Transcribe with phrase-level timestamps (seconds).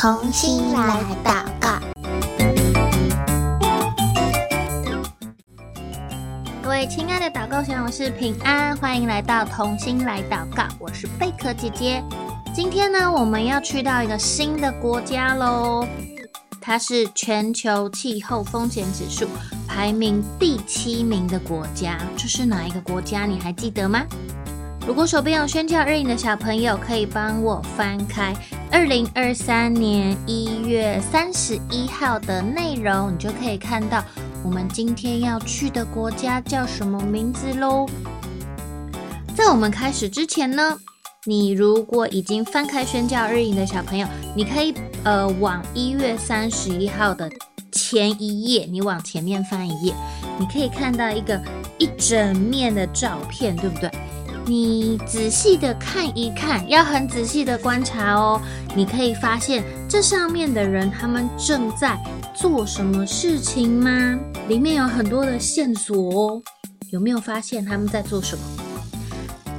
[0.00, 1.78] 同心来祷告。
[6.62, 10.66] 各位亲爱的祷告小勇士平安，欢迎来到同心来祷告。
[10.78, 12.02] 我是贝壳姐姐。
[12.54, 15.86] 今天呢，我们要去到一个新的国家喽。
[16.62, 19.28] 它是全球气候风险指数
[19.68, 21.98] 排名第七名的国家。
[22.16, 23.26] 这是哪一个国家？
[23.26, 24.06] 你还记得吗？
[24.86, 28.34] 如果手边有宣教日影的小朋友，可以帮我翻开
[28.72, 34.02] 二零二三年一月三十一号的内容，你就可以看到
[34.44, 37.84] 我们今天要去的国家叫什么名字喽。
[39.34, 40.78] 在我们开始之前呢，
[41.26, 47.28] 你如果已经翻开宣教日影的小朋友，你可以呃往一月三十一号的
[47.72, 49.92] 前一页，你往前面翻一页，
[50.38, 51.40] 你可以看到一个
[51.76, 53.90] 一整面的照片，对不对？
[54.50, 58.42] 你仔细的看一看，要很仔细的观察哦。
[58.74, 61.96] 你可以发现这上面的人，他们正在
[62.34, 64.18] 做什么事情吗？
[64.48, 66.42] 里面有很多的线索哦。
[66.90, 68.42] 有没有发现他们在做什么？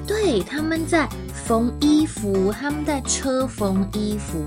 [0.05, 4.43] 对，他们在缝衣服，他们在车缝衣服。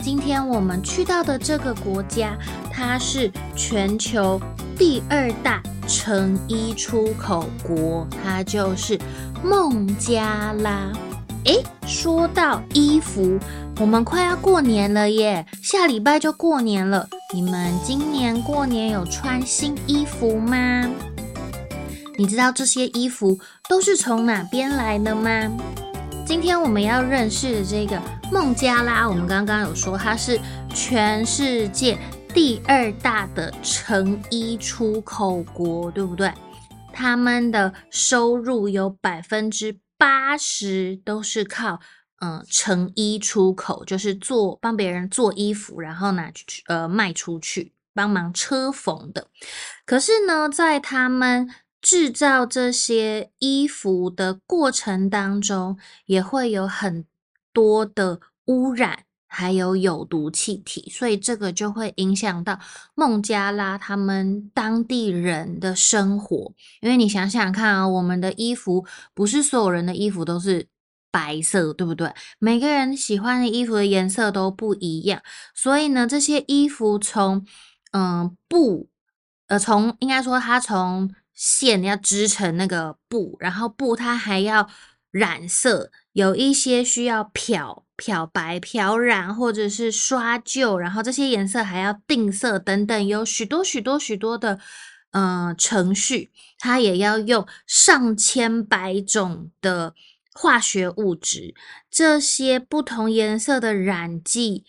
[0.00, 2.34] 今天我们去到的这个国家，
[2.72, 4.40] 它是全球
[4.74, 8.98] 第二大成衣出口国，它就是。
[9.44, 10.92] 孟加拉，
[11.46, 13.40] 诶，说到衣服，
[13.80, 17.08] 我们快要过年了耶，下礼拜就过年了。
[17.34, 20.88] 你们今年过年有穿新衣服吗？
[22.16, 23.36] 你知道这些衣服
[23.68, 25.30] 都是从哪边来的吗？
[26.24, 30.38] 今天我们要认识的这个孟加拉，我们刚刚有说它是
[30.72, 31.98] 全世界
[32.34, 36.32] 第二大的成衣出口国，对不对？
[36.90, 41.78] 他们的收入有百分之八十都是靠
[42.20, 49.28] 嗯成衣出口，就是做帮别人做衣服，然后拿去呃卖出去，帮忙车缝的。
[49.84, 51.50] 可是呢，在他们
[51.82, 57.04] 制造这些衣服的过程当中，也会有很
[57.52, 59.04] 多的污染。
[59.34, 62.60] 还有有毒气体，所以这个就会影响到
[62.94, 66.52] 孟加拉他们当地人的生活。
[66.82, 68.84] 因为你想想看啊，我们的衣服
[69.14, 70.66] 不是所有人的衣服都是
[71.10, 72.12] 白色，对不对？
[72.38, 75.22] 每个人喜欢的衣服的颜色都不一样，
[75.54, 77.46] 所以呢，这些衣服从
[77.92, 78.90] 嗯布，
[79.46, 84.68] 呃，从应该说它从线要织成那个布，然后布它还要
[85.10, 87.86] 染色，有一些需要漂。
[88.04, 94.58] 漂白、漂染，或者是刷旧，然后这些颜色还要定色等等，有许多许多许多的
[95.12, 99.94] 呃程序，它也要用上千百种的
[100.32, 101.54] 化学物质，
[101.88, 104.64] 这些不同颜色的染剂。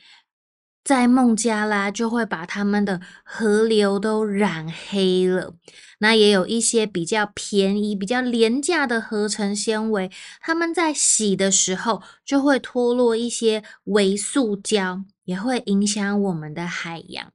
[0.83, 5.55] 在孟加拉就会把他们的河流都染黑了。
[5.99, 10.11] 那也有一些比较便宜、比较廉价的合成纤维，
[10.41, 17.31] 他们在洗的时候就会脱落一些微塑胶，也会影响我们的海洋。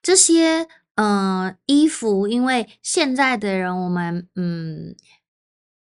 [0.00, 4.94] 这些嗯、衣服，因为现在的人我们嗯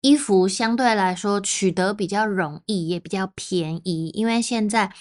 [0.01, 4.93] 衣服相对来说取得比较容易，也比较便宜，因为现在。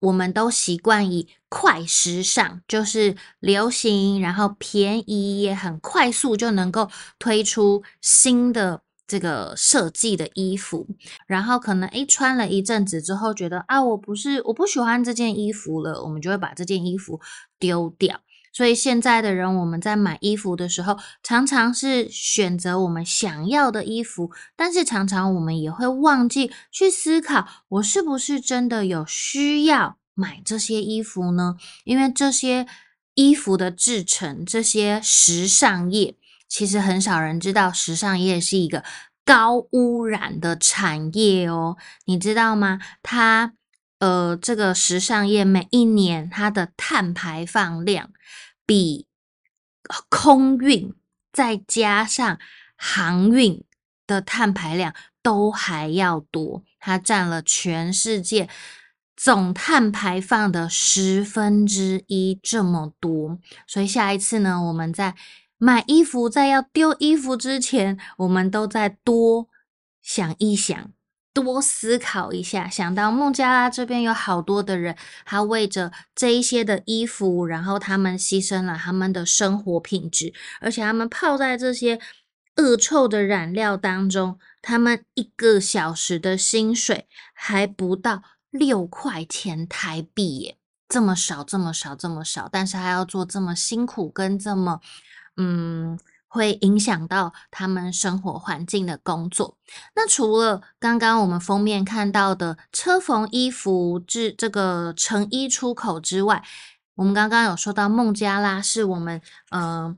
[0.00, 6.88] 我们都习惯以快时尚，就是流行，然后便宜，也很快速就能够
[7.18, 10.86] 推出新的这个设计的衣服，
[11.26, 17.20] 然后可能诶穿了一阵子之后，觉得啊，我不是我不喜欢这件衣服了，我们就会把这件衣服
[17.58, 18.20] 丢掉。
[18.52, 31.56] 所以现在的人，我们在买衣服的时候，常常是选择我们想要的衣服，但是常常我们也会忘记去思考，我是不是真的有需要买这些衣服呢？
[31.84, 32.66] 因为这些
[33.14, 36.16] 衣服的制成，这些时尚业，
[36.48, 38.82] 其实很少人知道，时尚业是一个
[39.24, 41.76] 高污染的产业哦，
[42.06, 42.80] 你知道吗？
[43.02, 43.52] 它。
[44.00, 48.08] 呃，这个时尚业每一年它的碳排放量
[48.70, 49.08] 比
[50.08, 50.94] 空运
[51.32, 52.38] 再加上
[52.76, 53.64] 航运
[54.06, 54.94] 的碳排量
[55.24, 58.48] 都还要多，它占了全世界
[59.16, 63.40] 总碳排放的十分之一这么多。
[63.66, 65.16] 所以下一次呢，我们在
[65.58, 69.48] 买衣服，在要丢衣服之前，我们都再多
[70.00, 70.92] 想一想。
[71.32, 82.00] 多思考一下，想到孟加拉这边有好多的人，他为着这一些的衣服，然后他们牺牲了他们的生活品质，而且他们泡在这些
[82.56, 90.56] 恶臭的染料当中，他们一个小时的薪水还不到六块钱台币耶，
[90.88, 94.80] 这么少，这么少，这么少，但是还要做这么辛苦跟这么，
[95.36, 95.96] 嗯，
[96.32, 99.56] 会影响到他们生活环境的工作。
[99.96, 106.44] 那除了刚刚我们封面看到的车缝衣服至这个成衣出口之外，
[106.94, 109.96] 我们刚刚有说到孟加拉是我们呃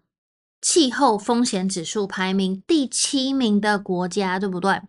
[0.63, 4.81] 气候风险指数排名第七名的国家，对不对？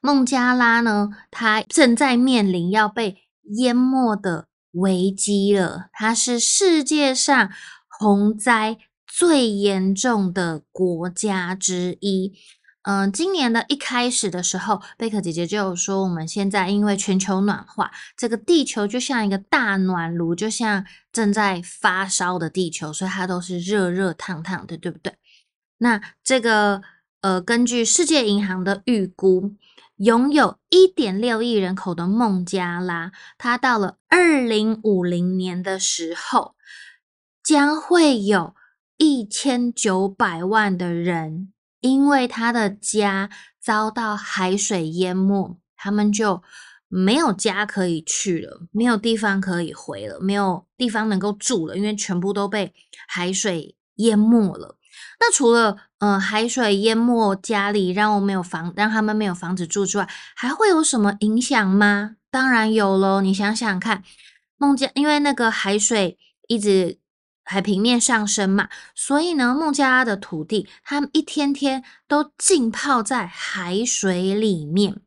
[0.00, 3.18] 孟加拉呢，它正在面临要被
[3.56, 5.90] 淹没的危机了。
[5.92, 7.50] 它是世界上
[8.00, 8.78] 洪灾
[9.22, 12.32] 最严重的国家之一。
[12.82, 25.14] 嗯、今年的一开始的时候，贝克姐姐就有说，我们现在因为全球暖化，这个地球就像一个大暖炉，就像正在发烧的地球，所以它都是热热烫烫的，对不对？
[25.78, 26.82] 那这个
[27.20, 29.54] 呃，根据世界银行的预估，
[29.98, 36.56] 拥有一点六亿人口的孟加拉，它到了二零五零年的时候，
[37.40, 38.56] 将会有
[39.02, 41.52] 一千九百万的人。
[41.80, 43.28] 因为他的家
[43.60, 46.40] 遭到海水淹没，他们就
[46.86, 52.72] 没有家可以去了，没有地方可以回了，没有地方能够住了，因为全部都被
[53.08, 54.78] 海水淹没了。
[55.18, 62.14] 那除了呃海水淹没家里，让我没有房，让他们没有房子住之外，还会有什么影响吗？
[62.30, 64.04] 当然有喽，你想想看，
[64.56, 66.16] 孟加，因为那个海水
[66.46, 67.01] 一直。
[67.44, 75.00] 海平面上升嘛，所以呢，孟加拉的土地，他们一天天都浸泡在海水里面。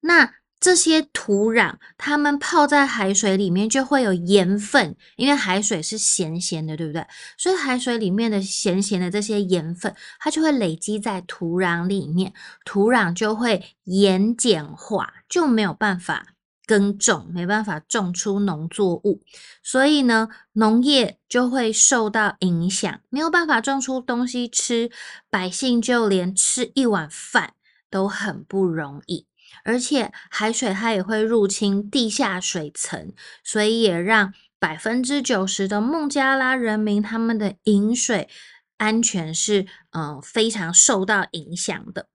[0.00, 7.06] 那这些土壤，它们泡在海水里面就会有盐分，因为海水是咸咸的，对不对？
[7.36, 12.32] 所以海水里面的咸咸的这些盐分，它就会累积在土壤里面，
[12.64, 16.26] 土壤就会盐碱化，就没有办法。
[16.66, 19.22] 耕种没办法种出农作物，
[19.62, 24.90] 所以呢，农业就会受到影响，没有办法种出东西吃，
[25.30, 27.54] 百姓就连吃一碗饭
[27.88, 29.26] 都很不容易。
[29.64, 33.12] 而且海水它也会入侵地下水层，
[33.44, 38.28] 所以也让百分之九十的孟加拉人民他们的饮水
[38.76, 42.08] 安全是嗯、呃、非常受到影响的。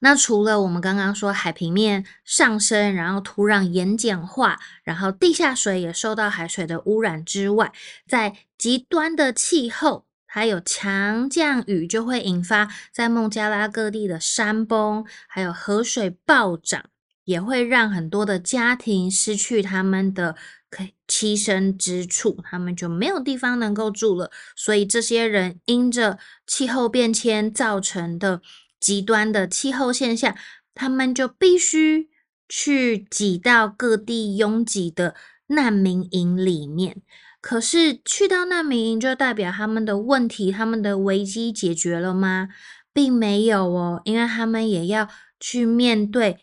[0.00, 7.72] 那除了我们刚刚说海平面上升，然后土壤盐碱化，然后地下水也受到海水的污染之外，
[8.06, 16.84] 在极端的气候，还有强降雨，就会引发在孟加拉各地的山崩，还有河水暴涨，
[17.24, 20.36] 也会让很多的家庭失去他们的
[20.70, 24.30] 可栖身之处，他们就没有地方能够住了。
[24.54, 28.40] 所以这些人因着气候变迁造成的。
[28.80, 30.36] 极端的气候现象，
[30.74, 32.08] 他们就必须
[32.48, 35.14] 去挤到各地拥挤的
[35.48, 37.02] 难民营里面。
[37.40, 42.48] 可是去到难民营，就代表他们的问题、他们的危机解决了吗？
[42.92, 45.08] 并没有哦，因为他们也要
[45.38, 46.38] 去面对，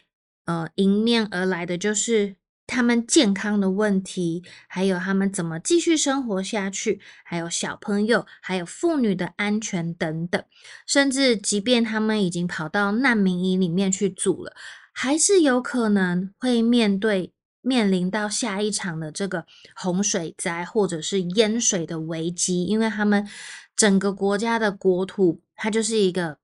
[0.46, 2.38] 呃，迎面而来的就是。
[2.68, 10.44] 他们健康的问题，还有他们怎么继续生活下去，还有小朋友，还有妇女的安全等等，
[10.86, 14.56] 甚至即便他们已经跑到难民营里面去住了，
[14.92, 23.28] 还是有可能会面对面临到下一场的这个洪水灾或者是淹水的危机，因为他们
[23.76, 26.38] 整个国家的国土，它就是一个。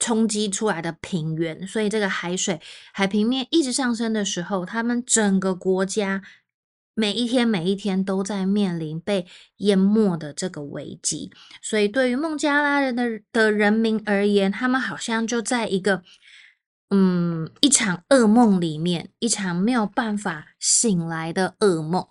[0.00, 2.60] 冲击出来的平原，所以这个海水
[2.92, 6.22] 海平面一直上升的时候，他们整个国家
[6.94, 9.26] 每一天每一天都在面临被
[9.58, 11.30] 淹没的这个危机。
[11.62, 16.02] 所以对于孟加拉人的的人民而言，他们好像就在一个
[16.88, 22.08] 嗯一场噩梦里面，一场没有办法醒来的噩梦。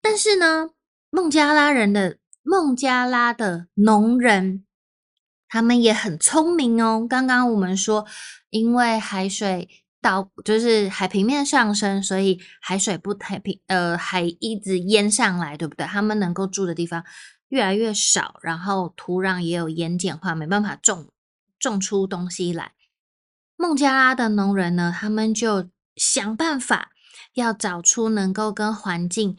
[0.00, 0.70] 但是呢，
[1.10, 4.64] 孟加拉人的孟加拉的农人。
[5.48, 7.06] 他们也很聪明哦。
[7.08, 8.06] 刚刚我们说，
[8.50, 9.68] 因为海水
[10.00, 15.86] 到就是海平面上升，所以海水不太平，呃，海一直淹上来，对不对？
[15.86, 17.04] 他们能够住的地方
[17.48, 21.08] 越来越少，然后土壤也有盐碱化，没办法种
[21.58, 22.72] 种出东西来。
[23.56, 26.90] 孟加拉的农人呢，他们就想办法
[27.34, 29.36] 要找出能够跟环境。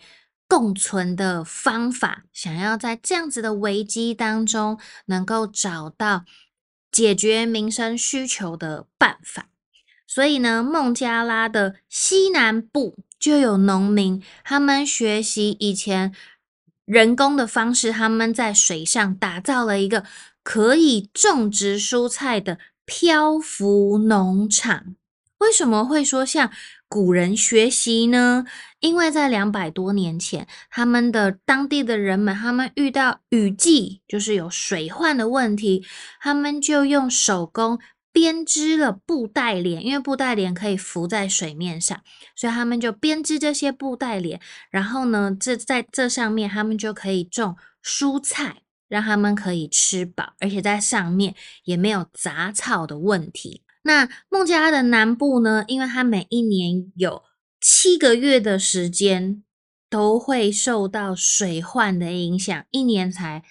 [0.50, 6.26] 共存的方法，想要在这样子的危机当中，能够找到
[6.92, 9.46] 解决民生需求的办法。
[10.08, 16.16] 所以呢，孟加拉的西南部就有农民，他们学习以前
[16.86, 20.04] 人工的方式，他们在水上打造了一个
[20.42, 24.96] 可以种植蔬菜的漂浮农场。
[25.38, 26.52] 为什么会说像
[26.90, 28.44] 古人学习呢？
[28.80, 35.86] 因为在两百多年前，他们的当地的人们，他们遇到雨季，就是有水患的问题，
[36.20, 37.80] 他们就用手工
[38.12, 42.02] 编织了布袋莲，因为布袋莲可以浮在水面上，
[42.36, 48.64] 所以他们就编织这些布袋莲，然后呢，这在这上面，他们就可以种蔬菜。
[48.90, 53.62] 让他们可以吃饱，而且在上面也没有杂草的问题。
[53.90, 55.66] 那孟加拉的南部呢？
[55.68, 57.24] 因为它每一年有
[57.60, 59.44] 七个月的时间
[59.90, 63.42] 都会受到水患的影响，一年才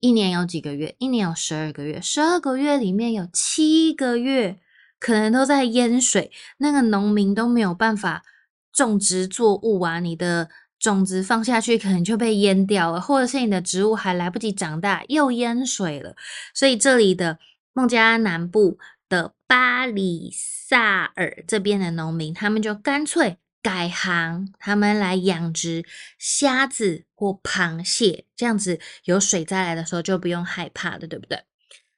[0.00, 0.96] 一年有几个月？
[0.98, 4.58] 一年有十二个月，十二个月里面有七个月
[4.98, 8.24] 可能都在淹水，那个农民都没有办法
[8.72, 10.00] 种植作物啊！
[10.00, 10.48] 你的。
[10.78, 16.14] 种子放下去可能就被淹掉了，或者是你的植物还来不及长大又淹水了。
[16.54, 17.38] 所以这里的
[17.72, 18.78] 孟加拉南部
[19.08, 25.84] 的巴里萨尔这边的农民，他们就干脆改行，他们来养殖
[26.18, 31.44] 虾子或螃蟹，这样子有水灾来的时候就不用害怕的，对不对？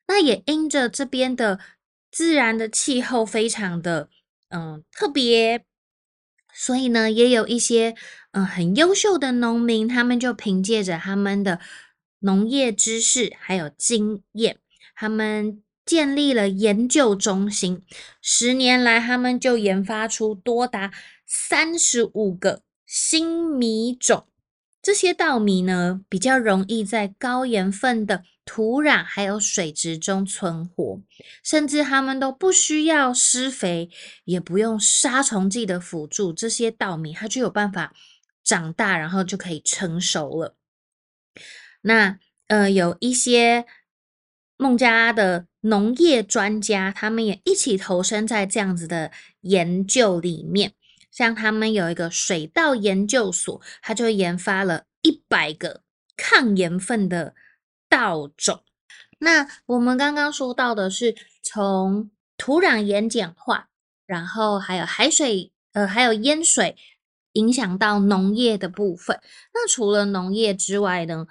[0.07, 1.61] 那也因着这边的
[2.11, 4.09] 自然的气候非常的
[4.49, 5.65] 嗯特别。
[6.55, 7.95] 所以呢，也有一些
[8.33, 11.61] 嗯很优秀的农民，他们就凭借着他们的
[12.21, 14.59] 农业知识还有经验，
[14.97, 17.83] 他们建立了研究中心。
[18.21, 20.93] 十年来，他们就研发出多达
[21.27, 24.27] 三十五个新米种。
[24.83, 31.01] 这些稻米呢，比较容易在高盐分的土壤还有水质中存活，
[31.43, 33.89] 甚至他们都不需要施肥，
[34.25, 37.95] 也不用杀虫剂的辅助，这些稻米它就有办法
[38.45, 40.55] 长大，然后就可以成熟了。
[41.81, 43.67] 那呃，有一些
[44.59, 49.11] 孟加拉的农业专家，他们也一起投身在这样子的
[49.41, 50.75] 研究里面。
[51.11, 55.81] 像他们有一个水稻研究所，他就研发了一百个
[56.17, 57.35] 抗盐分的。
[57.91, 58.65] 稻种，
[59.19, 63.71] 那我们刚刚说到的是从土壤盐碱化，
[64.05, 66.77] 然后还有海水，呃，还有淹水
[67.33, 69.19] 影响到农业的部分。
[69.55, 71.27] 那除了农业之外呢？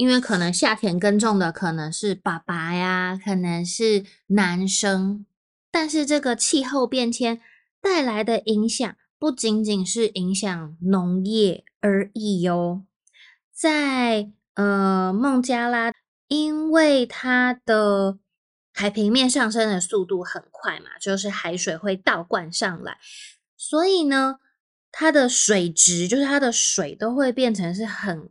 [0.00, 5.26] 因为可能夏天耕种的可能是爸爸呀，可能是男生，
[5.70, 7.40] 但是这个气候变迁
[7.82, 12.82] 带来的影响不仅仅是影响农业而已哟，
[13.52, 14.30] 在。
[14.54, 15.90] 呃，孟加拉
[16.28, 18.18] 因为它的
[18.74, 22.98] 海平面上升的速度很快嘛，就是海水会倒灌上来，
[23.56, 24.36] 所以呢，
[24.92, 28.28] 它的水质就是它的水都会变成是很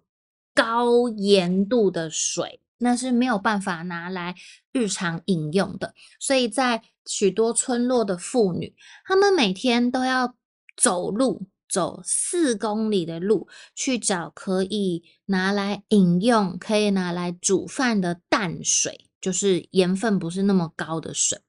[0.60, 4.36] 高盐度的水，那是没有办法拿来
[4.74, 5.94] 日常饮用的。
[6.20, 8.76] 所以在许多村落的妇女，
[9.06, 10.36] 她们每天都要
[10.76, 11.48] 走路。
[11.72, 21.42] 走四公里的路去找可以拿来饮用、可以拿来煮饭的淡水，就是盐分不是那么高的水。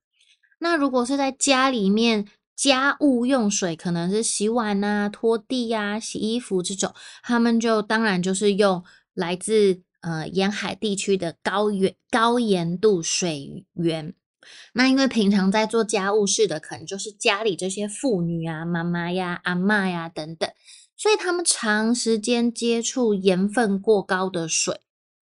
[0.58, 14.14] 那如果是在家里面家务用水，可能是洗碗啊、拖地啊、洗衣服这种，他们就当然就是用来自呃沿海地区的高盐高盐度水源。
[14.72, 20.50] 那因为平常在做家务事的，可能就是家里这些妇女啊、妈妈呀、阿嬷呀等等，
[20.96, 24.80] 所以他们长时间接触盐分过高的水，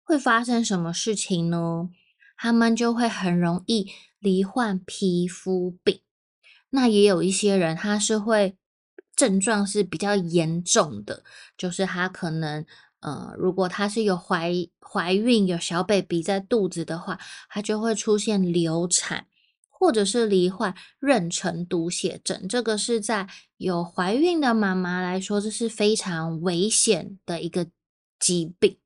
[0.01, 1.89] 会发生什么事情呢？
[2.37, 5.99] 他们就会很容易罹患皮肤病。
[6.69, 8.55] 那也有一些人，他是会
[9.13, 11.23] 症状是比较严重的，
[11.57, 12.65] 就是他可能。
[13.01, 19.25] 呃，如果她是有怀怀孕有小 baby 在肚子的话，她就会出现流产，
[19.69, 22.47] 或者是罹患妊娠毒血症。
[22.47, 23.27] 这个是在
[23.57, 27.67] 有怀孕的妈妈来说，这是非常危险的一个
[28.19, 28.77] 疾病。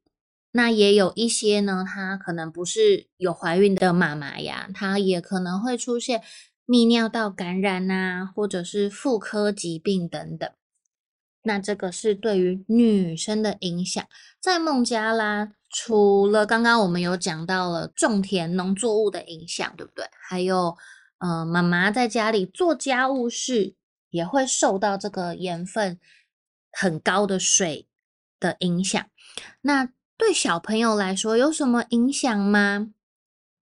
[0.51, 6.23] 那也有一些呢，她可能不是有怀孕的妈妈呀，她也可能会出现
[6.65, 10.49] 泌尿道感染啊，或者是妇科疾病等等。
[11.45, 14.03] 那这个是对于女生的影响，
[14.39, 20.09] 在孟加拉，除了刚刚我们有讲到了种田农作物的影响，对不对？
[20.27, 20.75] 还有，
[21.19, 23.75] 呃，妈妈在家里做家务事
[24.09, 25.99] 也会受到这个盐分
[26.71, 27.87] 很高的水
[28.39, 29.05] 的影响。
[29.61, 32.89] 那对小朋友来说有什么影响吗？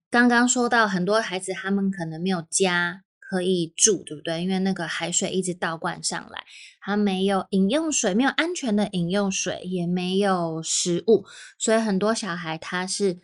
[0.09, 3.02] 刚刚说到很多孩子他们可能没有家。
[3.33, 4.43] 可以住，对不对？
[4.43, 6.45] 因为那个海水一直倒灌上来，
[6.79, 11.25] 它没有饮用水，没有安全的饮用水，也没有食物，
[11.57, 13.17] 所以很多小孩他是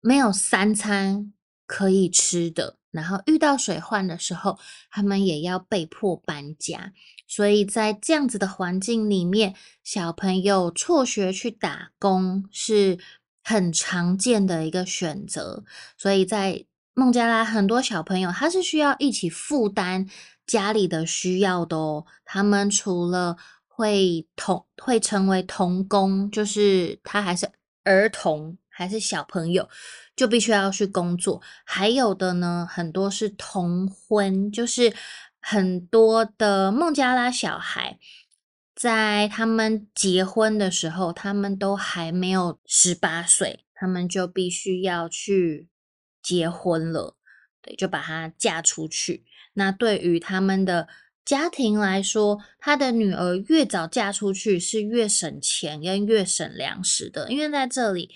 [0.00, 1.34] 没有三餐
[1.66, 2.78] 可以吃的。
[2.90, 4.58] 然后遇到水患的时候，
[4.90, 6.94] 他们也要被迫搬家。
[7.26, 12.98] 所以在这样子的环境里面，小朋友辍学去打工是
[13.44, 15.62] 很常见的一个选择。
[15.98, 16.64] 所以在
[16.98, 20.08] 孟加拉，很多小朋友他是需要一起负担
[20.46, 22.06] 家里的需要的哦。
[22.24, 23.36] 他们除了
[23.68, 27.50] 会童会成为童工，就是他还是
[27.84, 29.68] 儿童，还是小朋友，
[30.16, 31.42] 就必须要去工作。
[31.66, 34.92] 还有的呢，很多是童婚，就是。
[35.48, 38.00] 很多的孟加拉小孩，
[38.74, 45.68] 在他们结婚的时候，他们都还没有十八岁，他们就必须要去
[46.26, 47.16] 结婚了，
[47.62, 49.24] 对，就把她嫁出去。
[49.54, 50.88] 那对于他们的
[51.24, 58.10] 家庭来说，他的女儿越早嫁出去，是越省钱跟越省粮食的，因为在这里，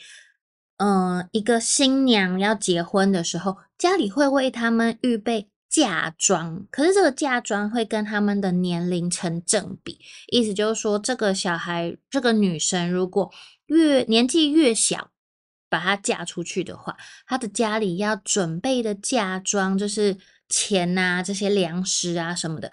[0.78, 5.48] 嗯、一个新娘要结婚的时候，家里会为他们预备。
[5.72, 13.30] 嫁妆，可是这个嫁妆会跟他们的年龄成正比，意思就是说，这个小孩，这个女生如果
[13.66, 15.12] 越年纪越小，
[15.70, 16.94] 把她嫁出去的话，
[17.26, 22.70] 她的家里要准备的嫁妆，就是钱啊，这些粮食啊什么的，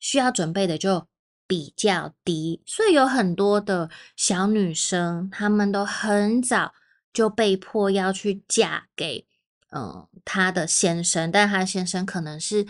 [0.00, 1.06] 需要准备的就
[1.46, 6.72] 比较低，所以有很多的小女生，她们都很早
[7.12, 9.26] 就被迫要去嫁给。
[9.70, 12.66] 嗯，她的先生，但她先生可能是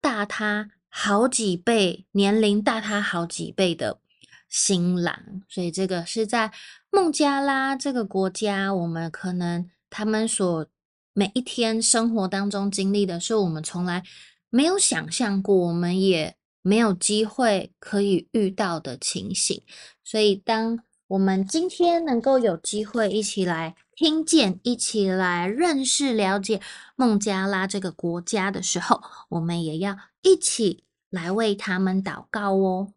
[0.00, 4.00] 大她好几倍，年龄大她好几倍的
[4.50, 6.52] 新郎，所以这个是在
[6.90, 10.66] 孟加拉这个国家，我们可能他们所
[11.14, 14.04] 每一天生活当中经历的是我们从来
[14.50, 19.62] 没有想象过，我们也没有机会可以遇到的情形，
[20.04, 23.76] 所以当我们今天能够有机会一起来。
[23.96, 26.58] 听见，一起来认识、了解
[26.96, 32.94] 孟加拉这个国家的时候，我们也要一起来为他们祷告哦。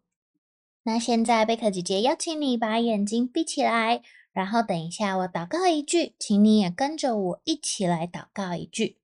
[0.86, 8.98] 那现在贝克姐姐邀请你把眼睛闭起来，然后等一下我祷告一句，请你也跟着我一起来祷告一句。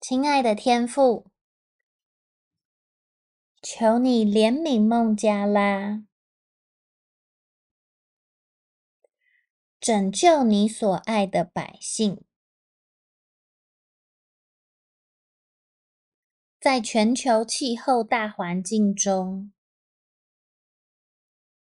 [0.00, 1.26] 亲爱的天父，
[3.60, 6.04] 求你怜悯孟加拉。
[9.80, 12.22] 拯救你所爱的百姓，
[16.60, 19.52] 在全球气候大环境中，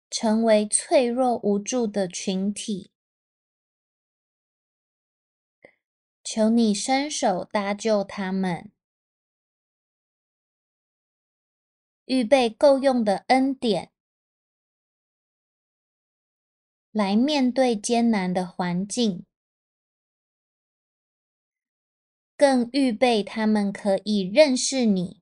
[0.10, 2.92] 成为脆弱无助的群体。
[6.24, 8.72] 求你伸手搭救他们，
[12.06, 13.92] 预备够用的恩典。
[16.92, 19.26] 来面对艰难的环境，
[22.36, 25.22] 更预备他们可以认识你，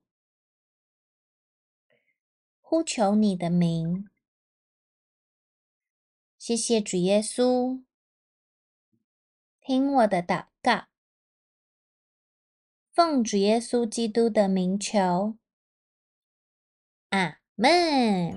[2.60, 4.08] 呼求你的名。
[6.48, 7.82] 谢谢主耶稣，
[9.60, 10.84] 听我的祷告，
[12.94, 15.36] 奉主耶稣基督的名求，
[17.10, 18.34] 阿门。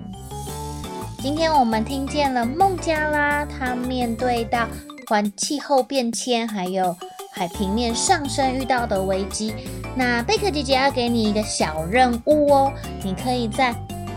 [1.22, 4.68] 今天我们听见了孟加拉，他面对到
[5.06, 6.94] 环气候变迁，还有
[7.32, 9.54] 海平面上升遇到的危机。
[9.96, 13.74] 那贝克姐姐要给你一个小任务哦，你可以在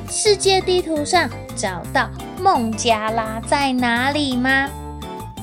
[0.09, 2.09] 世界地图上找到
[2.41, 4.69] 孟加拉在哪里吗？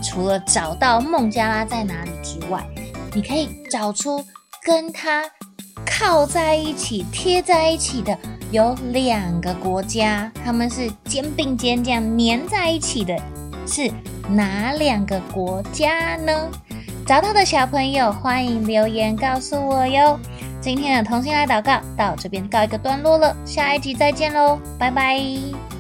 [0.03, 2.65] 除了找到孟加拉在哪里之外，
[3.15, 4.25] 你可以找出
[4.65, 5.25] 跟它
[5.87, 8.17] 靠在一起、贴在一起的。
[8.51, 13.17] 有两个国家，他们是肩并肩这样黏在一起的，
[13.67, 13.91] 是
[14.29, 16.51] 哪两个国家呢？
[17.07, 20.19] 找到的小朋友欢迎留言告诉我哟。
[20.61, 25.72] 今天的同心来祷告到这边告一个段落了，下一集再见喽，拜拜。